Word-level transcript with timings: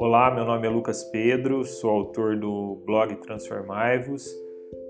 Olá, 0.00 0.32
meu 0.32 0.44
nome 0.44 0.64
é 0.64 0.70
Lucas 0.70 1.02
Pedro, 1.02 1.64
sou 1.64 1.90
autor 1.90 2.38
do 2.38 2.80
blog 2.86 3.16
Transformai-vos, 3.16 4.24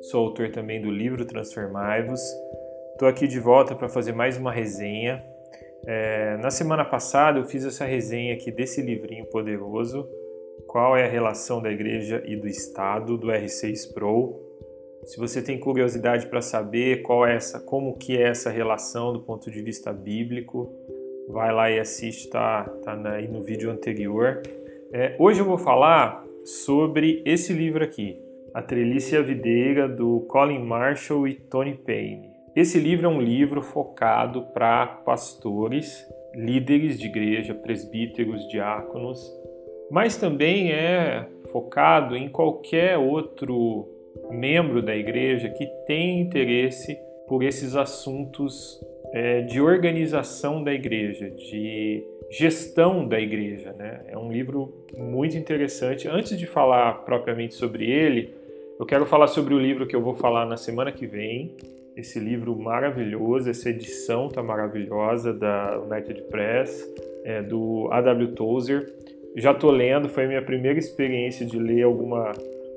sou 0.03 0.27
autor 0.27 0.51
também 0.51 0.83
do 0.83 0.91
livro 0.91 1.25
Transformai-vos. 1.25 2.21
Estou 2.93 3.09
aqui 3.09 3.27
de 3.27 3.41
volta 3.41 3.75
para 3.75 3.89
fazer 3.89 4.13
mais 4.13 4.37
uma 4.37 4.53
resenha. 4.53 5.25
É, 5.87 6.37
na 6.43 6.51
semana 6.51 6.85
passada 6.85 7.39
eu 7.39 7.47
fiz 7.47 7.65
essa 7.65 7.87
resenha 7.87 8.35
aqui 8.35 8.53
desse 8.53 8.83
livrinho 8.83 9.25
poderoso, 9.31 10.07
qual 10.67 10.95
é 10.95 11.07
a 11.07 11.11
relação 11.11 11.63
da 11.63 11.71
igreja 11.71 12.23
e 12.27 12.37
do 12.37 12.47
Estado, 12.47 13.17
do 13.17 13.29
R6 13.29 13.95
Pro. 13.95 14.39
Se 15.07 15.19
você 15.19 15.41
tem 15.41 15.59
curiosidade 15.59 16.27
para 16.27 16.43
saber 16.43 17.01
qual 17.01 17.27
é 17.27 17.35
essa, 17.35 17.59
como 17.59 17.97
que 17.97 18.15
é 18.19 18.29
essa 18.29 18.51
relação 18.51 19.15
do 19.15 19.21
ponto 19.21 19.51
de 19.51 19.63
vista 19.63 19.91
bíblico, 19.91 20.71
vai 21.31 21.51
lá 21.51 21.71
e 21.71 21.81
assiste, 21.81 22.29
tá, 22.29 22.65
tá 22.83 22.93
aí 23.13 23.27
no 23.27 23.43
vídeo 23.43 23.71
anterior. 23.71 24.43
É, 24.91 25.15
hoje 25.19 25.41
eu 25.41 25.45
vou 25.45 25.59
falar 25.59 26.25
sobre 26.45 27.23
esse 27.27 27.53
livro 27.53 27.85
aqui, 27.85 28.19
A 28.55 28.63
Trelice 28.63 29.15
e 29.15 29.23
Videira, 29.23 29.87
do 29.87 30.21
Colin 30.29 30.61
Marshall 30.61 31.29
e 31.29 31.35
Tony 31.35 31.75
Payne. 31.75 32.31
Esse 32.57 32.81
livro 32.81 33.05
é 33.05 33.09
um 33.11 33.21
livro 33.21 33.61
focado 33.61 34.47
para 34.55 34.87
pastores, 34.87 36.03
líderes 36.35 36.99
de 36.99 37.07
igreja, 37.07 37.55
presbíteros, 37.55 38.49
diáconos, 38.49 39.21
mas 39.91 40.17
também 40.17 40.73
é 40.73 41.29
focado 41.53 42.17
em 42.17 42.31
qualquer 42.31 42.97
outro 42.97 43.87
membro 44.31 44.81
da 44.81 44.97
igreja 44.97 45.51
que 45.51 45.67
tem 45.87 46.19
interesse 46.19 46.99
por 47.27 47.43
esses 47.43 47.77
assuntos 47.77 48.81
é, 49.13 49.43
de 49.43 49.61
organização 49.61 50.65
da 50.65 50.73
igreja, 50.73 51.31
de 51.31 52.03
gestão 52.31 53.07
da 53.07 53.21
igreja. 53.21 53.73
Né? 53.73 54.01
É 54.09 54.19
um 54.19 54.31
livro 54.31 54.73
muito 54.97 55.37
interessante. 55.37 56.09
Antes 56.09 56.39
de 56.39 56.47
falar 56.47 57.05
propriamente 57.05 57.55
sobre 57.55 57.91
ele, 57.91 58.35
eu 58.79 58.87
quero 58.87 59.07
falar 59.07 59.27
sobre 59.27 59.55
o 59.55 59.59
livro 59.59 59.87
que 59.87 59.97
eu 59.97 60.03
vou 60.03 60.15
falar 60.15 60.47
na 60.47 60.57
semana 60.57 60.93
que 60.93 61.07
vem. 61.07 61.57
Esse 61.97 62.21
livro 62.21 62.57
maravilhoso, 62.57 63.51
essa 63.51 63.71
edição 63.71 64.29
tá 64.29 64.41
maravilhosa 64.41 65.33
da 65.33 65.81
United 65.81 66.23
Press, 66.31 66.89
é, 67.25 67.43
do 67.43 67.89
A.W. 67.91 68.29
Tozer. 68.35 68.93
Já 69.35 69.53
tô 69.53 69.71
lendo, 69.71 70.09
foi 70.09 70.25
a 70.25 70.29
minha 70.29 70.43
primeira 70.43 70.79
experiência 70.79 71.45
de 71.45 71.59
ler 71.59 71.83
alguma, 71.83 72.33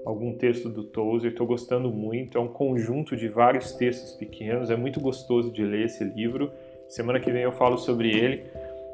algum 0.05 0.33
texto 0.33 0.69
do 0.69 0.83
Tozer, 0.83 1.31
estou 1.31 1.45
gostando 1.45 1.91
muito. 1.91 2.37
É 2.37 2.41
um 2.41 2.47
conjunto 2.47 3.15
de 3.15 3.27
vários 3.27 3.73
textos 3.73 4.13
pequenos, 4.13 4.71
é 4.71 4.75
muito 4.75 4.99
gostoso 4.99 5.51
de 5.51 5.63
ler 5.63 5.85
esse 5.85 6.03
livro. 6.03 6.51
Semana 6.89 7.19
que 7.19 7.31
vem 7.31 7.43
eu 7.43 7.51
falo 7.51 7.77
sobre 7.77 8.09
ele. 8.09 8.43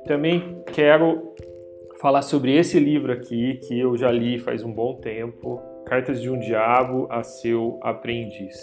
Também 0.08 0.64
quero 0.74 1.34
falar 2.00 2.22
sobre 2.22 2.56
esse 2.56 2.80
livro 2.80 3.12
aqui 3.12 3.60
que 3.68 3.78
eu 3.78 3.98
já 3.98 4.10
li 4.10 4.40
faz 4.40 4.64
um 4.64 4.72
bom 4.72 4.96
tempo, 4.96 5.62
Cartas 5.86 6.22
de 6.22 6.30
um 6.30 6.40
Diabo 6.40 7.08
a 7.10 7.24
seu 7.24 7.78
Aprendiz. 7.84 8.58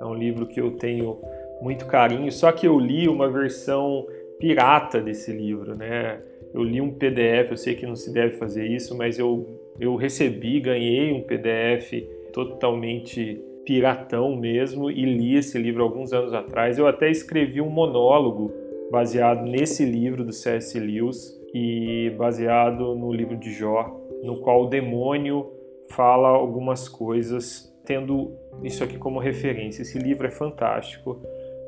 É 0.00 0.04
um 0.04 0.14
livro 0.14 0.44
que 0.46 0.60
eu 0.60 0.72
tenho 0.72 1.16
muito 1.62 1.86
carinho, 1.86 2.30
só 2.32 2.50
que 2.50 2.66
eu 2.66 2.78
li 2.80 3.08
uma 3.08 3.30
versão 3.30 4.04
pirata 4.40 5.00
desse 5.00 5.32
livro, 5.32 5.76
né? 5.76 6.20
Eu 6.52 6.64
li 6.64 6.80
um 6.80 6.90
PDF, 6.90 7.52
eu 7.52 7.56
sei 7.56 7.76
que 7.76 7.86
não 7.86 7.94
se 7.94 8.12
deve 8.12 8.36
fazer 8.36 8.66
isso, 8.66 8.96
mas 8.96 9.20
eu, 9.20 9.46
eu 9.78 9.94
recebi, 9.94 10.58
ganhei 10.60 11.12
um 11.12 11.22
PDF 11.22 11.92
totalmente 12.32 13.40
piratão 13.64 14.34
mesmo 14.34 14.90
e 14.90 15.04
li 15.04 15.36
esse 15.36 15.58
livro 15.58 15.82
alguns 15.82 16.12
anos 16.12 16.32
atrás. 16.32 16.76
Eu 16.76 16.88
até 16.88 17.08
escrevi 17.08 17.60
um 17.60 17.70
monólogo 17.70 18.52
baseado 18.90 19.44
nesse 19.44 19.84
livro 19.84 20.24
do 20.24 20.32
C.S. 20.32 20.78
Lewis 20.78 21.38
e 21.54 22.10
baseado 22.16 22.94
no 22.94 23.12
livro 23.12 23.36
de 23.36 23.52
Jó, 23.52 23.96
no 24.22 24.40
qual 24.40 24.64
o 24.64 24.68
demônio 24.68 25.52
fala 25.90 26.28
algumas 26.28 26.88
coisas, 26.88 27.74
tendo 27.84 28.32
isso 28.62 28.84
aqui 28.84 28.98
como 28.98 29.18
referência. 29.18 29.82
Esse 29.82 29.98
livro 29.98 30.26
é 30.26 30.30
fantástico, 30.30 31.20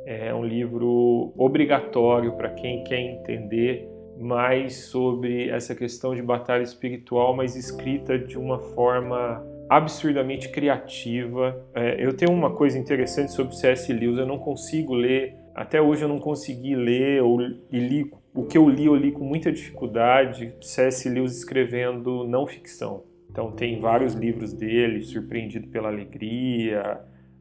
é 0.06 0.34
um 0.34 0.44
livro 0.44 1.32
obrigatório 1.36 2.32
para 2.36 2.50
quem 2.50 2.84
quer 2.84 3.00
entender 3.00 3.88
mais 4.18 4.76
sobre 4.76 5.48
essa 5.48 5.74
questão 5.74 6.14
de 6.14 6.20
batalha 6.20 6.62
espiritual, 6.62 7.34
mas 7.34 7.56
escrita 7.56 8.18
de 8.18 8.38
uma 8.38 8.58
forma 8.58 9.42
absurdamente 9.68 10.50
criativa. 10.50 11.64
É, 11.74 12.04
eu 12.04 12.14
tenho 12.14 12.32
uma 12.32 12.50
coisa 12.50 12.78
interessante 12.78 13.32
sobre 13.32 13.54
C.S. 13.54 13.90
Lewis, 13.92 14.18
eu 14.18 14.26
não 14.26 14.38
consigo 14.38 14.92
ler 14.92 15.39
até 15.60 15.78
hoje 15.78 16.02
eu 16.02 16.08
não 16.08 16.18
consegui 16.18 16.74
ler 16.74 17.22
ou 17.22 17.38
li 17.38 18.10
o 18.34 18.44
que 18.44 18.56
eu 18.56 18.66
li 18.66 18.86
eu 18.86 18.96
li 18.96 19.12
com 19.12 19.22
muita 19.22 19.52
dificuldade. 19.52 20.54
C.S. 20.62 21.06
Lewis 21.06 21.36
escrevendo 21.36 22.26
não 22.26 22.46
ficção. 22.46 23.04
Então 23.30 23.52
tem 23.52 23.78
vários 23.78 24.14
livros 24.14 24.54
dele, 24.54 25.02
Surpreendido 25.02 25.68
pela 25.68 25.88
Alegria. 25.88 26.98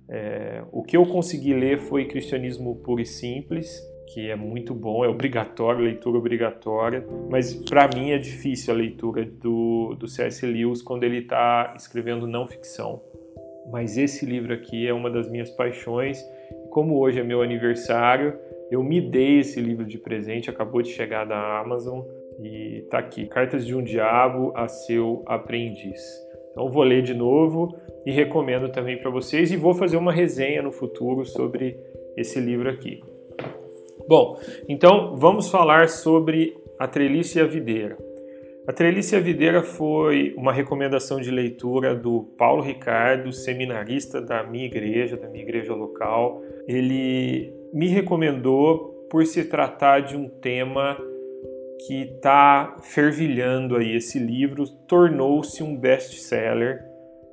É, 0.09 0.62
o 0.69 0.84
que 0.84 0.97
eu 0.97 1.06
consegui 1.06 1.53
ler 1.53 1.78
foi 1.80 2.09
Cristianismo 2.09 2.75
Puro 2.75 3.00
e 3.00 3.06
Simples, 3.06 3.81
que 4.13 4.30
é 4.30 4.36
muito 4.36 4.75
bom, 4.75 5.06
é 5.06 5.07
obrigatório, 5.07 5.86
leitura 5.86 6.18
obrigatória, 6.18 7.06
mas 7.30 7.53
para 7.53 7.88
mim 7.88 8.12
é 8.12 8.18
difícil 8.18 8.74
a 8.74 8.78
leitura 8.78 9.24
do, 9.24 9.96
do 9.96 10.09
C.S. 10.09 10.46
Lewis 10.46 10.81
quando 10.81 11.06
ele 11.06 11.19
está 11.19 11.74
escrevendo 11.78 12.28
não 12.28 12.46
ficção. 12.46 13.01
Mas 13.72 13.97
esse 13.97 14.25
livro 14.25 14.53
aqui 14.53 14.86
é 14.86 14.94
uma 14.94 15.09
das 15.09 15.31
minhas 15.31 15.50
paixões 15.51 16.22
como 16.69 17.00
hoje 17.00 17.19
é 17.19 17.24
meu 17.24 17.41
aniversário, 17.41 18.38
eu 18.72 18.84
me 18.84 19.02
dei 19.02 19.40
esse 19.40 19.59
livro 19.59 19.85
de 19.85 19.97
presente, 19.97 20.50
acabou 20.50 20.81
de 20.81 20.90
chegar 20.90 21.25
da 21.25 21.59
Amazon 21.59 22.02
e 22.41 22.85
tá 22.90 23.00
aqui, 23.00 23.25
Cartas 23.25 23.66
de 23.66 23.75
um 23.75 23.84
Diabo 23.84 24.52
a 24.56 24.68
seu 24.68 25.24
aprendiz. 25.25 26.02
Então 26.52 26.69
vou 26.69 26.84
ler 26.84 27.02
de 27.02 27.13
novo 27.13 27.75
e 28.06 28.12
recomendo 28.12 28.69
também 28.69 28.97
para 28.97 29.09
vocês 29.09 29.52
e 29.52 29.57
vou 29.57 29.74
fazer 29.74 29.97
uma 29.97 30.12
resenha 30.12 30.62
no 30.62 30.72
futuro 30.72 31.25
sobre 31.25 31.78
esse 32.16 32.40
livro 32.40 32.69
aqui. 32.69 33.01
Bom, 34.07 34.40
então 34.68 35.16
vamos 35.16 35.50
falar 35.50 35.90
sobre 35.90 36.56
a 36.80 36.88
trelice 36.88 37.38
e 37.38 37.41
a 37.41 37.46
videira. 37.46 37.97
A 38.69 38.72
Trelice 38.72 39.16
a 39.16 39.19
Videira 39.19 39.63
foi 39.63 40.31
uma 40.38 40.53
recomendação 40.53 41.19
de 41.19 41.31
leitura 41.31 41.96
do 41.96 42.25
Paulo 42.38 42.62
Ricardo, 42.62 43.34
seminarista 43.34 44.22
da 44.22 44.44
minha 44.44 44.68
igreja, 44.68 45.18
da 45.18 45.28
minha 45.28 45.41
igreja 45.44 45.74
local. 45.74 46.44
Ele 46.68 47.52
me 47.74 47.88
recomendou 47.88 49.07
por 49.09 49.25
se 49.25 49.46
tratar 49.46 50.02
de 50.02 50.16
um 50.16 50.30
tema 50.30 50.96
que 51.88 52.12
está 52.13 52.78
fervilhando 52.84 53.75
aí. 53.75 53.96
Esse 53.96 54.19
livro 54.19 54.68
tornou-se 54.88 55.63
um 55.63 55.75
best-seller 55.75 56.80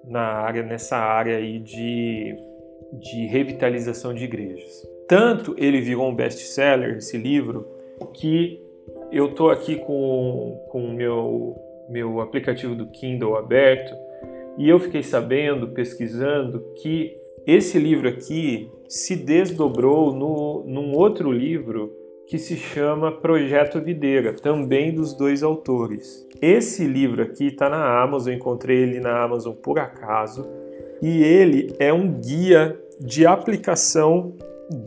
na 0.06 0.22
área, 0.22 0.62
nessa 0.62 0.97
área 0.97 1.36
aí 1.36 1.58
de, 1.58 2.34
de 2.94 3.26
revitalização 3.26 4.14
de 4.14 4.24
igrejas. 4.24 4.88
Tanto 5.06 5.54
ele 5.58 5.82
virou 5.82 6.08
um 6.08 6.14
best-seller, 6.14 6.97
esse 6.97 7.18
livro, 7.18 7.68
que 8.14 8.64
eu 9.10 9.26
estou 9.26 9.50
aqui 9.50 9.76
com 9.76 10.60
o 10.72 10.92
meu, 10.92 11.56
meu 11.88 12.20
aplicativo 12.20 12.74
do 12.74 12.86
Kindle 12.86 13.36
aberto 13.36 13.94
e 14.58 14.69
eu 14.69 14.78
fiquei 14.78 15.02
sabendo, 15.02 15.69
pesquisando, 15.69 16.60
que 16.76 17.16
esse 17.47 17.78
livro 17.78 18.08
aqui 18.08 18.70
se 18.88 19.14
desdobrou 19.14 20.12
no, 20.12 20.64
num 20.66 20.97
outro 20.97 21.30
livro 21.30 21.92
que 22.26 22.38
se 22.38 22.56
chama 22.56 23.12
Projeto 23.12 23.80
Videira, 23.80 24.32
também 24.32 24.92
dos 24.92 25.14
dois 25.14 25.42
autores. 25.42 26.26
Esse 26.42 26.84
livro 26.84 27.22
aqui 27.22 27.48
está 27.48 27.68
na 27.68 28.03
Amazon, 28.03 28.32
eu 28.32 28.36
encontrei 28.36 28.78
ele 28.78 28.98
na 28.98 29.22
Amazon 29.22 29.54
por 29.54 29.78
acaso, 29.78 30.44
e 31.00 31.22
ele 31.22 31.72
é 31.78 31.92
um 31.92 32.20
guia 32.20 32.76
de 32.98 33.24
aplicação 33.24 34.34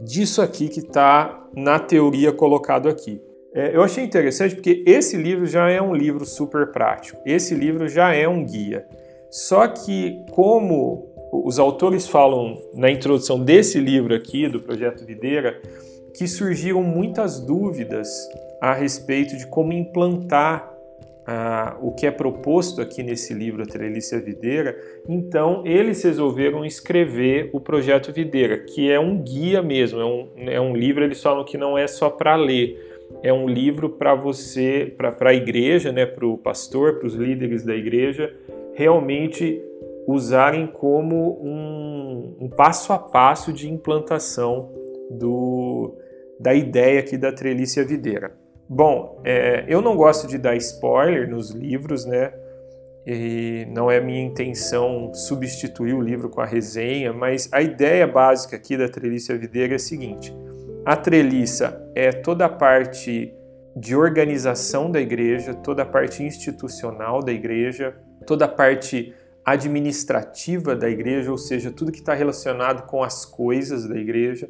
disso 0.03 0.41
aqui 0.41 0.67
que 0.67 0.79
está 0.79 1.47
na 1.55 1.79
teoria 1.79 2.33
colocado 2.33 2.89
aqui. 2.89 3.21
É, 3.53 3.75
eu 3.75 3.81
achei 3.81 4.03
interessante 4.03 4.55
porque 4.55 4.84
esse 4.85 5.17
livro 5.17 5.46
já 5.46 5.69
é 5.69 5.81
um 5.81 5.93
livro 5.93 6.25
super 6.25 6.72
prático, 6.72 7.19
esse 7.25 7.55
livro 7.55 7.87
já 7.87 8.13
é 8.13 8.28
um 8.28 8.46
guia. 8.46 8.85
Só 9.29 9.67
que, 9.67 10.23
como 10.31 11.09
os 11.31 11.59
autores 11.59 12.07
falam 12.07 12.55
na 12.73 12.90
introdução 12.90 13.43
desse 13.43 13.79
livro 13.79 14.13
aqui, 14.13 14.47
do 14.47 14.59
Projeto 14.59 15.05
Videira, 15.05 15.61
que 16.16 16.28
surgiram 16.28 16.84
muitas 16.84 17.40
dúvidas 17.40 18.09
a 18.61 18.73
respeito 18.73 19.37
de 19.37 19.47
como 19.47 19.72
implantar 19.72 20.72
ah, 21.25 21.78
o 21.79 21.91
que 21.91 22.07
é 22.07 22.11
proposto 22.11 22.81
aqui 22.81 23.03
nesse 23.03 23.35
livro, 23.35 23.66
Trelícia 23.66 24.19
Videira, 24.19 24.75
então 25.07 25.63
eles 25.63 26.03
resolveram 26.03 26.66
escrever 26.66 27.52
o 27.53 27.59
Projeto 27.59 28.11
Videira, 28.11 28.57
que 28.57 28.91
é 28.91 28.99
um 28.99 29.22
guia 29.22 29.61
mesmo, 29.61 30.02
é 30.02 30.05
um, 30.05 30.29
é 30.37 30.59
um 30.59 30.75
livro, 30.75 31.03
eles 31.03 31.22
falam 31.22 31.45
que 31.45 31.57
não 31.57 31.78
é 31.78 31.85
só 31.85 32.09
para 32.09 32.35
ler, 32.35 32.98
é 33.22 33.34
um 33.34 33.47
livro 33.47 33.90
para 33.90 34.16
você, 34.16 34.94
para 34.97 35.29
a 35.29 35.34
igreja, 35.34 35.91
né, 35.91 36.06
para 36.06 36.26
o 36.26 36.38
pastor, 36.38 37.00
para 37.00 37.08
os 37.08 37.16
líderes 37.16 37.64
da 37.64 37.76
igreja, 37.76 38.34
realmente 38.73 39.61
usarem 40.08 40.67
como 40.67 41.40
um, 41.44 42.38
um, 42.41 42.50
passo 42.50 42.94
a 42.94 42.97
passo 42.97 43.53
de 43.53 43.70
implantação 43.70 44.72
do, 45.11 45.96
da 46.40 46.53
ideia 46.53 47.00
aqui 47.00 47.17
da 47.17 47.32
trelice 47.32 47.84
videira. 47.84 48.32
Bom, 48.67 49.20
é, 49.23 49.66
eu 49.67 49.82
não 49.82 49.96
gosto 49.96 50.28
de 50.28 50.38
dar 50.38 50.55
spoiler 50.55 51.29
nos 51.29 51.52
livros, 51.52 52.05
né? 52.05 52.32
e 53.12 53.66
não 53.72 53.90
é 53.90 54.00
minha 54.00 54.22
intenção 54.22 55.12
substituir 55.16 55.94
o 55.94 56.02
livro 56.02 56.29
com 56.29 56.41
a 56.41 56.46
resenha, 56.46 57.12
mas 57.12 57.50
a 57.52 57.59
ideia 57.59 58.05
básica 58.05 58.55
aqui 58.55 58.78
da 58.78 58.88
treliça 58.88 59.35
videira 59.35 59.73
é 59.73 59.76
a 59.78 59.79
seguinte: 59.79 60.32
a 60.85 60.96
treliça 60.96 61.91
é 61.93 62.11
toda 62.11 62.46
a 62.46 62.49
parte 62.49 63.34
de 63.76 63.96
organização 63.96 64.91
da 64.91 64.99
igreja, 64.99 65.53
toda 65.53 65.84
a 65.84 65.85
parte 65.85 66.23
institucional 66.23 67.22
da 67.22 67.31
igreja, 67.31 67.96
toda 68.26 68.46
a 68.46 68.47
parte 68.47 69.14
administrativa 69.46 70.76
da 70.76 70.90
igreja, 70.90 71.31
ou 71.31 71.37
seja, 71.37 71.72
tudo 71.72 71.91
que 71.91 71.99
está 71.99 72.14
relacionado 72.14 72.85
com 72.85 73.03
as 73.03 73.26
coisas 73.26 73.87
da 73.87 73.97
igreja, 73.97 74.49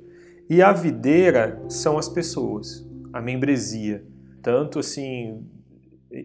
e 0.49 0.61
a 0.61 0.71
videira 0.71 1.61
são 1.69 1.97
as 1.97 2.09
pessoas, 2.09 2.87
a 3.13 3.21
membresia. 3.21 4.03
Tanto 4.41 4.79
assim, 4.79 5.45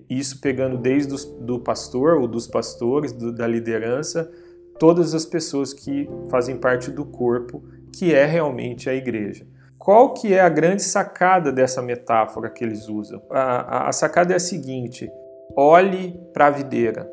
isso 0.08 0.40
pegando 0.40 0.78
desde 0.78 1.14
o 1.14 1.40
do 1.40 1.60
pastor 1.60 2.18
ou 2.18 2.26
dos 2.26 2.46
pastores, 2.46 3.12
do, 3.12 3.32
da 3.32 3.46
liderança, 3.46 4.30
todas 4.78 5.14
as 5.14 5.26
pessoas 5.26 5.72
que 5.72 6.08
fazem 6.30 6.56
parte 6.56 6.90
do 6.90 7.04
corpo, 7.04 7.62
que 7.92 8.14
é 8.14 8.24
realmente 8.24 8.88
a 8.88 8.94
igreja. 8.94 9.46
Qual 9.84 10.14
que 10.14 10.32
é 10.32 10.40
a 10.40 10.48
grande 10.48 10.82
sacada 10.82 11.52
dessa 11.52 11.82
metáfora 11.82 12.48
que 12.48 12.64
eles 12.64 12.88
usam? 12.88 13.20
A, 13.28 13.40
a, 13.40 13.88
a 13.90 13.92
sacada 13.92 14.32
é 14.32 14.36
a 14.36 14.40
seguinte: 14.40 15.12
olhe 15.54 16.18
para 16.32 16.46
a 16.46 16.50
videira 16.50 17.06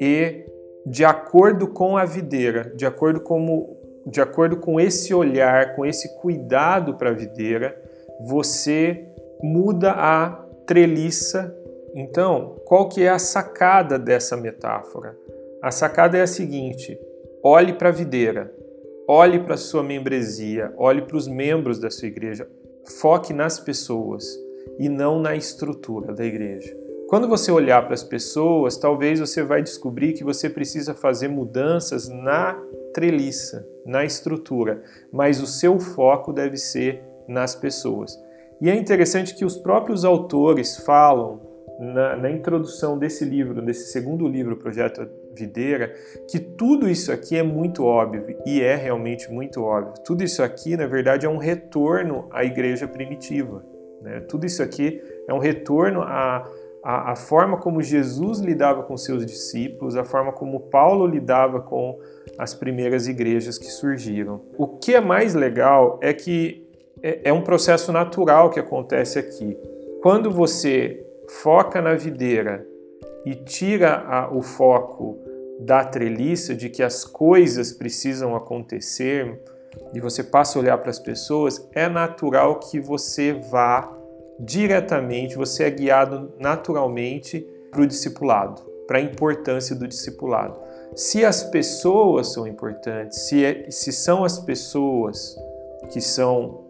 e 0.00 0.46
de 0.86 1.04
acordo 1.04 1.66
com 1.66 1.96
a 1.96 2.04
videira, 2.04 2.72
de 2.76 2.86
acordo, 2.86 3.18
como, 3.20 3.76
de 4.06 4.20
acordo 4.20 4.58
com 4.58 4.78
esse 4.78 5.12
olhar, 5.12 5.74
com 5.74 5.84
esse 5.84 6.16
cuidado 6.20 6.94
para 6.94 7.10
a 7.10 7.14
videira, 7.14 7.76
você 8.24 9.08
muda 9.42 9.90
a 9.90 10.30
treliça. 10.66 11.52
Então, 11.96 12.60
qual 12.64 12.88
que 12.88 13.02
é 13.02 13.08
a 13.08 13.18
sacada 13.18 13.98
dessa 13.98 14.36
metáfora? 14.36 15.16
A 15.60 15.72
sacada 15.72 16.16
é 16.16 16.22
a 16.22 16.28
seguinte: 16.28 16.96
olhe 17.42 17.72
para 17.72 17.88
a 17.88 17.92
videira, 17.92 18.54
olhe 19.06 19.40
para 19.40 19.54
a 19.54 19.58
sua 19.58 19.82
membresia, 19.82 20.72
olhe 20.76 21.02
para 21.02 21.16
os 21.16 21.28
membros 21.28 21.78
da 21.78 21.90
sua 21.90 22.08
igreja, 22.08 22.48
foque 23.00 23.32
nas 23.32 23.60
pessoas 23.60 24.24
e 24.78 24.88
não 24.88 25.20
na 25.20 25.36
estrutura 25.36 26.12
da 26.12 26.24
igreja. 26.24 26.74
Quando 27.08 27.28
você 27.28 27.52
olhar 27.52 27.84
para 27.84 27.94
as 27.94 28.02
pessoas, 28.02 28.76
talvez 28.76 29.20
você 29.20 29.42
vai 29.42 29.62
descobrir 29.62 30.14
que 30.14 30.24
você 30.24 30.48
precisa 30.48 30.94
fazer 30.94 31.28
mudanças 31.28 32.08
na 32.08 32.58
treliça, 32.94 33.66
na 33.84 34.04
estrutura, 34.04 34.82
mas 35.12 35.40
o 35.40 35.46
seu 35.46 35.78
foco 35.78 36.32
deve 36.32 36.56
ser 36.56 37.02
nas 37.28 37.54
pessoas. 37.54 38.18
E 38.60 38.70
é 38.70 38.74
interessante 38.74 39.34
que 39.34 39.44
os 39.44 39.56
próprios 39.56 40.04
autores 40.04 40.78
falam 40.78 41.40
na, 41.78 42.16
na 42.16 42.30
introdução 42.30 42.98
desse 42.98 43.24
livro, 43.24 43.60
desse 43.60 43.92
segundo 43.92 44.26
livro, 44.26 44.56
Projeto 44.56 45.06
Videira, 45.34 45.94
que 46.28 46.38
tudo 46.38 46.88
isso 46.88 47.12
aqui 47.12 47.36
é 47.36 47.42
muito 47.42 47.84
óbvio 47.84 48.24
e 48.46 48.60
é 48.60 48.74
realmente 48.74 49.30
muito 49.30 49.62
óbvio. 49.62 49.94
Tudo 50.04 50.22
isso 50.22 50.42
aqui, 50.42 50.76
na 50.76 50.86
verdade, 50.86 51.26
é 51.26 51.28
um 51.28 51.38
retorno 51.38 52.28
à 52.30 52.44
igreja 52.44 52.86
primitiva. 52.86 53.64
Né? 54.00 54.20
Tudo 54.20 54.46
isso 54.46 54.62
aqui 54.62 55.02
é 55.28 55.34
um 55.34 55.38
retorno 55.38 56.02
a 56.02 56.48
a, 56.84 57.12
a, 57.12 57.16
forma 57.16 57.56
como 57.56 57.80
Jesus 57.80 58.40
lidava 58.40 58.82
com 58.82 58.94
seus 58.94 59.24
discípulos, 59.24 59.96
a 59.96 60.04
forma 60.04 60.30
como 60.32 60.60
Paulo 60.60 61.06
lidava 61.06 61.62
com 61.62 61.98
as 62.36 62.52
primeiras 62.52 63.08
igrejas 63.08 63.56
que 63.56 63.68
surgiram. 63.68 64.42
O 64.58 64.66
que 64.68 64.94
é 64.94 65.00
mais 65.00 65.34
legal 65.34 65.98
é 66.02 66.12
que 66.12 66.68
é, 67.02 67.30
é 67.30 67.32
um 67.32 67.40
processo 67.40 67.90
natural 67.90 68.50
que 68.50 68.60
acontece 68.60 69.18
aqui. 69.18 69.56
Quando 70.02 70.30
você 70.30 71.02
foca 71.26 71.80
na 71.80 71.94
videira 71.94 72.66
e 73.24 73.34
tira 73.34 74.04
a, 74.06 74.32
o 74.32 74.42
foco 74.42 75.18
da 75.60 75.84
treliça, 75.84 76.54
de 76.54 76.68
que 76.68 76.82
as 76.82 77.04
coisas 77.04 77.72
precisam 77.72 78.34
acontecer, 78.34 79.40
e 79.92 80.00
você 80.00 80.22
passa 80.22 80.58
a 80.58 80.62
olhar 80.62 80.78
para 80.78 80.90
as 80.90 80.98
pessoas, 80.98 81.68
é 81.72 81.88
natural 81.88 82.58
que 82.58 82.80
você 82.80 83.32
vá 83.32 83.90
diretamente, 84.38 85.36
você 85.36 85.64
é 85.64 85.70
guiado 85.70 86.32
naturalmente 86.38 87.46
para 87.70 87.82
o 87.82 87.86
discipulado, 87.86 88.62
para 88.86 88.98
a 88.98 89.00
importância 89.00 89.74
do 89.74 89.86
discipulado. 89.86 90.58
Se 90.94 91.24
as 91.24 91.42
pessoas 91.42 92.32
são 92.32 92.46
importantes, 92.46 93.28
se, 93.28 93.44
é, 93.44 93.70
se 93.70 93.92
são 93.92 94.24
as 94.24 94.38
pessoas 94.38 95.36
que 95.90 96.00
são 96.00 96.64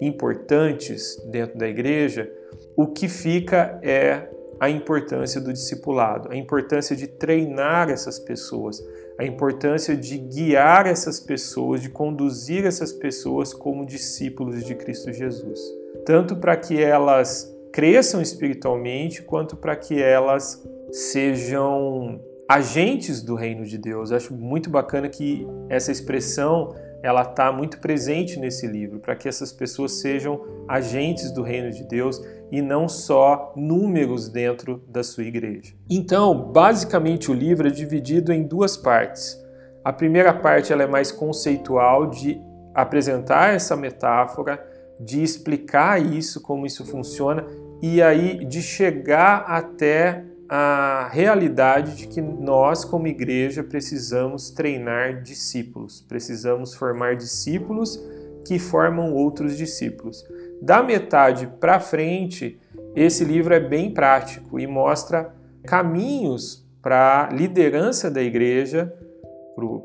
importantes 0.00 1.16
dentro 1.26 1.58
da 1.58 1.68
igreja, 1.68 2.30
o 2.76 2.86
que 2.86 3.08
fica 3.08 3.78
é 3.82 4.28
a 4.60 4.68
importância 4.68 5.40
do 5.40 5.52
discipulado, 5.52 6.30
a 6.30 6.36
importância 6.36 6.94
de 6.94 7.06
treinar 7.06 7.90
essas 7.90 8.18
pessoas, 8.18 8.82
a 9.18 9.24
importância 9.24 9.96
de 9.96 10.16
guiar 10.18 10.86
essas 10.86 11.20
pessoas, 11.20 11.82
de 11.82 11.88
conduzir 11.88 12.64
essas 12.64 12.92
pessoas 12.92 13.52
como 13.52 13.86
discípulos 13.86 14.64
de 14.64 14.74
Cristo 14.74 15.12
Jesus 15.12 15.78
tanto 16.04 16.36
para 16.36 16.56
que 16.56 16.82
elas 16.82 17.54
cresçam 17.72 18.20
espiritualmente, 18.20 19.22
quanto 19.22 19.56
para 19.56 19.76
que 19.76 20.00
elas 20.02 20.66
sejam 20.90 22.18
agentes 22.48 23.22
do 23.22 23.34
reino 23.34 23.64
de 23.64 23.76
Deus. 23.76 24.10
acho 24.10 24.32
muito 24.32 24.70
bacana 24.70 25.08
que 25.08 25.46
essa 25.68 25.92
expressão 25.92 26.74
ela 27.02 27.22
está 27.22 27.52
muito 27.52 27.78
presente 27.78 28.38
nesse 28.38 28.66
livro, 28.66 28.98
para 28.98 29.14
que 29.14 29.28
essas 29.28 29.52
pessoas 29.52 30.00
sejam 30.00 30.44
agentes 30.66 31.30
do 31.30 31.42
reino 31.42 31.70
de 31.70 31.84
Deus 31.84 32.20
e 32.50 32.60
não 32.60 32.88
só 32.88 33.52
números 33.56 34.28
dentro 34.28 34.82
da 34.88 35.02
sua 35.02 35.24
igreja. 35.24 35.74
Então, 35.88 36.50
basicamente 36.52 37.30
o 37.30 37.34
livro 37.34 37.68
é 37.68 37.70
dividido 37.70 38.32
em 38.32 38.42
duas 38.42 38.76
partes. 38.76 39.38
A 39.84 39.92
primeira 39.92 40.32
parte 40.34 40.72
ela 40.72 40.82
é 40.82 40.86
mais 40.86 41.12
conceitual 41.12 42.10
de 42.10 42.40
apresentar 42.74 43.54
essa 43.54 43.76
metáfora 43.76 44.62
de 45.00 45.22
explicar 45.22 46.00
isso, 46.02 46.42
como 46.42 46.66
isso 46.66 46.84
funciona, 46.84 47.46
e 47.80 48.02
aí 48.02 48.44
de 48.44 48.60
chegar 48.60 49.44
até 49.46 50.24
a 50.48 51.08
realidade 51.12 51.94
de 51.96 52.06
que 52.06 52.20
nós, 52.20 52.84
como 52.84 53.06
igreja, 53.06 53.62
precisamos 53.62 54.50
treinar 54.50 55.22
discípulos, 55.22 56.00
precisamos 56.00 56.74
formar 56.74 57.16
discípulos 57.16 58.02
que 58.46 58.58
formam 58.58 59.12
outros 59.12 59.56
discípulos. 59.56 60.24
Da 60.62 60.82
metade 60.82 61.46
para 61.60 61.78
frente, 61.78 62.58
esse 62.96 63.24
livro 63.24 63.52
é 63.52 63.60
bem 63.60 63.92
prático 63.92 64.58
e 64.58 64.66
mostra 64.66 65.34
caminhos 65.64 66.66
para 66.80 67.28
a 67.28 67.34
liderança 67.34 68.10
da 68.10 68.22
igreja 68.22 68.92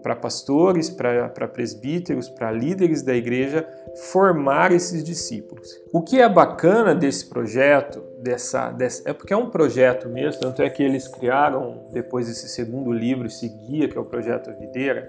para 0.01 0.15
pastores, 0.15 0.89
para 0.89 1.47
presbíteros, 1.47 2.29
para 2.29 2.51
líderes 2.51 3.01
da 3.01 3.15
igreja 3.15 3.67
formar 4.11 4.71
esses 4.71 5.03
discípulos. 5.03 5.69
O 5.91 6.01
que 6.01 6.19
é 6.19 6.27
bacana 6.27 6.95
desse 6.95 7.27
projeto, 7.27 8.03
dessa, 8.21 8.71
dessa, 8.71 9.09
é 9.09 9.13
porque 9.13 9.33
é 9.33 9.37
um 9.37 9.49
projeto 9.49 10.09
mesmo, 10.09 10.41
tanto 10.41 10.61
é 10.61 10.69
que 10.69 10.83
eles 10.83 11.07
criaram 11.07 11.83
depois 11.91 12.27
desse 12.27 12.49
segundo 12.49 12.91
livro, 12.91 13.27
esse 13.27 13.47
guia 13.47 13.87
que 13.87 13.97
é 13.97 14.01
o 14.01 14.05
projeto 14.05 14.51
Videira, 14.59 15.07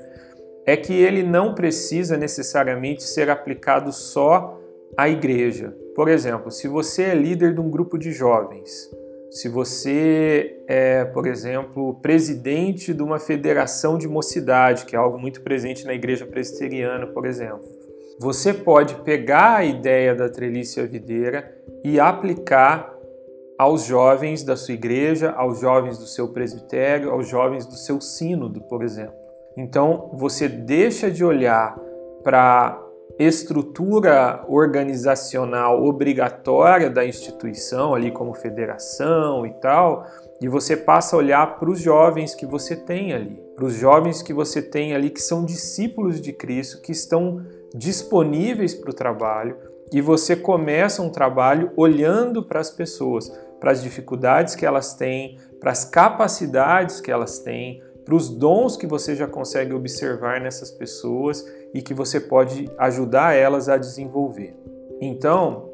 é 0.67 0.77
que 0.77 0.93
ele 0.93 1.23
não 1.23 1.55
precisa 1.55 2.17
necessariamente 2.17 3.03
ser 3.03 3.29
aplicado 3.29 3.93
só 3.93 4.59
à 4.97 5.09
igreja. 5.09 5.75
Por 5.95 6.09
exemplo, 6.09 6.51
se 6.51 6.67
você 6.67 7.05
é 7.05 7.15
líder 7.15 7.55
de 7.55 7.61
um 7.61 7.71
grupo 7.71 7.99
de 7.99 8.11
jovens, 8.13 8.91
se 9.35 9.49
você 9.49 10.63
é, 10.69 11.05
por 11.07 11.27
exemplo, 11.27 11.95
presidente 11.95 12.95
de 12.95 13.03
uma 13.03 13.19
federação 13.19 13.99
de 13.99 14.07
mocidade, 14.07 14.87
que 14.87 14.95
é 14.95 14.99
algo 14.99 15.19
muito 15.19 15.41
presente 15.41 15.85
na 15.85 15.93
igreja 15.93 16.25
presbiteriana, 16.25 17.09
por 17.09 17.27
exemplo, 17.27 17.69
você 18.21 18.55
pode 18.55 18.95
pegar 19.03 19.57
a 19.57 19.65
ideia 19.65 20.15
da 20.15 20.29
treliça 20.29 20.87
videira 20.87 21.53
e 21.83 21.99
aplicar 21.99 22.95
aos 23.59 23.85
jovens 23.85 24.45
da 24.45 24.55
sua 24.55 24.75
igreja, 24.75 25.33
aos 25.33 25.59
jovens 25.59 25.99
do 25.99 26.07
seu 26.07 26.29
presbitério, 26.29 27.11
aos 27.11 27.29
jovens 27.29 27.67
do 27.67 27.75
seu 27.75 28.01
sínodo, 28.01 28.61
por 28.61 28.85
exemplo. 28.85 29.17
Então, 29.57 30.13
você 30.15 30.47
deixa 30.47 31.11
de 31.11 31.25
olhar 31.25 31.77
para 32.23 32.81
estrutura 33.19 34.45
organizacional 34.49 35.85
obrigatória 35.85 36.91
da 36.91 37.05
instituição, 37.05 37.95
ali 37.95 38.11
como 38.11 38.35
federação 38.35 39.47
e 39.47 39.53
tal, 39.61 40.07
e 40.41 40.49
você 40.49 40.77
passa 40.77 41.15
a 41.15 41.19
olhar 41.19 41.59
para 41.59 41.71
os 41.71 41.81
jovens 41.81 42.35
que 42.35 42.45
você 42.45 42.75
tem 42.75 43.13
ali, 43.13 43.41
para 43.55 43.65
os 43.65 43.75
jovens 43.75 44.21
que 44.21 44.33
você 44.33 44.61
tem 44.61 44.95
ali 44.95 45.11
que 45.11 45.23
são 45.23 45.45
discípulos 45.45 46.21
de 46.21 46.33
Cristo, 46.33 46.83
que 46.83 46.93
estão 46.93 47.45
disponíveis 47.75 48.75
para 48.75 48.91
o 48.91 48.95
trabalho, 48.95 49.57
e 49.93 50.01
você 50.01 50.35
começa 50.35 51.03
um 51.03 51.11
trabalho 51.11 51.71
olhando 51.77 52.43
para 52.43 52.59
as 52.59 52.71
pessoas, 52.71 53.31
para 53.61 53.71
as 53.71 53.83
dificuldades 53.83 54.57
que 54.57 54.67
elas 54.67 54.95
têm, 54.95 55.39
para 55.61 55.71
as 55.71 55.85
capacidades 55.85 57.01
que 57.01 57.13
elas 57.13 57.39
têm, 57.39 57.81
para 58.05 58.15
os 58.15 58.29
dons 58.29 58.77
que 58.77 58.87
você 58.87 59.15
já 59.15 59.27
consegue 59.27 59.73
observar 59.73 60.41
nessas 60.41 60.71
pessoas 60.71 61.45
e 61.75 61.83
que 61.83 61.93
você 61.93 62.21
pode 62.21 62.71
ajudar 62.79 63.35
elas 63.35 63.69
a 63.69 63.77
desenvolver. 63.77 64.55
Então, 65.01 65.69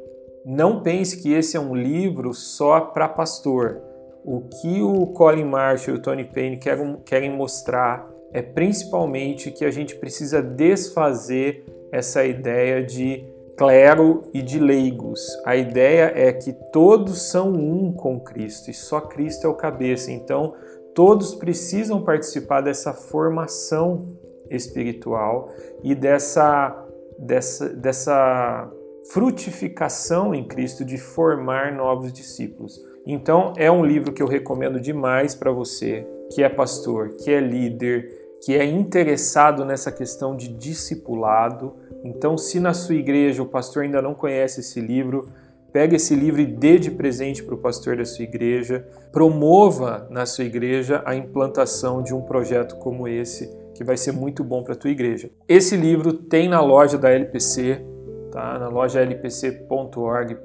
não 0.44 0.82
pense 0.82 1.18
que 1.18 1.32
esse 1.32 1.56
é 1.56 1.60
um 1.60 1.76
livro 1.76 2.32
só 2.32 2.80
para 2.80 3.06
pastor 3.06 3.82
O 4.24 4.40
que 4.40 4.80
o 4.80 5.06
Colin 5.08 5.44
Marshall 5.44 5.96
e 5.96 5.98
o 5.98 6.02
Tony 6.02 6.24
Payne 6.24 6.56
querem, 6.56 6.96
querem 7.04 7.30
mostrar 7.30 8.08
é 8.32 8.40
principalmente 8.40 9.50
que 9.50 9.64
a 9.64 9.70
gente 9.70 9.96
precisa 9.96 10.40
desfazer 10.40 11.64
essa 11.92 12.24
ideia 12.24 12.82
de 12.82 13.24
clero 13.56 14.22
e 14.32 14.40
de 14.40 14.58
leigos. 14.58 15.20
A 15.44 15.56
ideia 15.56 16.12
é 16.14 16.32
que 16.32 16.52
todos 16.72 17.22
são 17.30 17.52
um 17.52 17.92
com 17.92 18.20
Cristo 18.20 18.70
e 18.70 18.74
só 18.74 19.00
Cristo 19.00 19.46
é 19.46 19.50
o 19.50 19.54
cabeça. 19.54 20.12
Então, 20.12 20.54
todos 20.94 21.34
precisam 21.34 22.02
participar 22.02 22.60
dessa 22.60 22.92
formação 22.94 24.06
espiritual 24.50 25.50
e 25.82 25.94
dessa, 25.94 26.86
dessa, 27.18 27.68
dessa 27.70 28.70
frutificação 29.12 30.34
em 30.34 30.44
Cristo 30.44 30.84
de 30.84 30.98
formar 30.98 31.72
novos 31.72 32.12
discípulos. 32.12 32.80
Então, 33.06 33.54
é 33.56 33.70
um 33.70 33.84
livro 33.84 34.12
que 34.12 34.22
eu 34.22 34.26
recomendo 34.26 34.78
demais 34.78 35.34
para 35.34 35.50
você 35.50 36.06
que 36.30 36.42
é 36.42 36.48
pastor, 36.48 37.10
que 37.10 37.30
é 37.30 37.40
líder, 37.40 38.08
que 38.42 38.54
é 38.56 38.64
interessado 38.64 39.64
nessa 39.64 39.90
questão 39.90 40.36
de 40.36 40.48
discipulado. 40.48 41.74
Então, 42.04 42.38
se 42.38 42.60
na 42.60 42.72
sua 42.72 42.94
igreja 42.94 43.42
o 43.42 43.46
pastor 43.46 43.82
ainda 43.82 44.00
não 44.00 44.14
conhece 44.14 44.60
esse 44.60 44.80
livro, 44.80 45.28
pegue 45.72 45.96
esse 45.96 46.14
livro 46.14 46.40
e 46.40 46.46
dê 46.46 46.78
de 46.78 46.90
presente 46.90 47.42
para 47.42 47.54
o 47.54 47.58
pastor 47.58 47.96
da 47.96 48.04
sua 48.04 48.24
igreja. 48.24 48.86
Promova 49.12 50.06
na 50.10 50.24
sua 50.24 50.44
igreja 50.44 51.02
a 51.04 51.14
implantação 51.14 52.02
de 52.02 52.14
um 52.14 52.22
projeto 52.22 52.76
como 52.76 53.08
esse, 53.08 53.50
que 53.80 53.84
vai 53.84 53.96
ser 53.96 54.12
muito 54.12 54.44
bom 54.44 54.62
para 54.62 54.74
a 54.74 54.76
tua 54.76 54.90
igreja. 54.90 55.30
Esse 55.48 55.74
livro 55.74 56.12
tem 56.12 56.50
na 56.50 56.60
loja 56.60 56.98
da 56.98 57.08
LPC, 57.08 57.82
tá? 58.30 58.58
na 58.58 58.68
loja 58.68 59.00
lpc.org.br, 59.02 60.38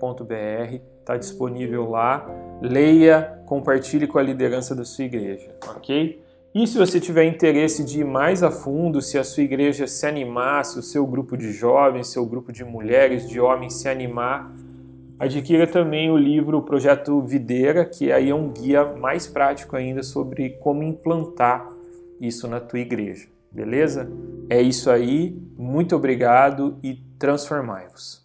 está 1.02 1.18
disponível 1.18 1.90
lá. 1.90 2.26
Leia, 2.62 3.42
compartilhe 3.46 4.08
com 4.08 4.18
a 4.18 4.24
liderança 4.24 4.74
da 4.74 4.86
sua 4.86 5.04
igreja, 5.04 5.54
ok? 5.68 6.24
E 6.54 6.66
se 6.66 6.78
você 6.78 6.98
tiver 6.98 7.26
interesse 7.26 7.84
de 7.84 8.00
ir 8.00 8.06
mais 8.06 8.42
a 8.42 8.50
fundo, 8.50 9.02
se 9.02 9.18
a 9.18 9.24
sua 9.26 9.44
igreja 9.44 9.86
se 9.86 10.08
animar, 10.08 10.64
se 10.64 10.80
o 10.80 10.82
seu 10.82 11.06
grupo 11.06 11.36
de 11.36 11.52
jovens, 11.52 12.08
seu 12.08 12.26
grupo 12.26 12.54
de 12.54 12.64
mulheres, 12.64 13.28
de 13.28 13.42
homens 13.42 13.74
se 13.74 13.90
animar, 13.90 14.50
adquira 15.20 15.68
também 15.68 16.10
o 16.10 16.16
livro 16.16 16.62
Projeto 16.62 17.22
Videira, 17.22 17.84
que 17.84 18.14
aí 18.14 18.30
é 18.30 18.34
um 18.34 18.48
guia 18.48 18.94
mais 18.96 19.28
prático 19.28 19.76
ainda 19.76 20.04
sobre 20.04 20.52
como 20.52 20.84
implantar 20.84 21.75
isso 22.20 22.48
na 22.48 22.60
tua 22.60 22.80
igreja. 22.80 23.28
Beleza? 23.52 24.10
É 24.50 24.62
isso 24.62 24.90
aí. 24.90 25.42
Muito 25.58 25.96
obrigado 25.96 26.78
e 26.84 26.96
transformai-vos. 27.18 28.25